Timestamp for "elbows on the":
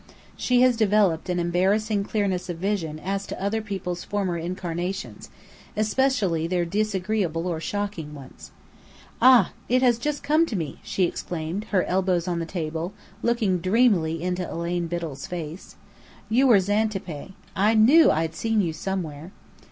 11.83-12.47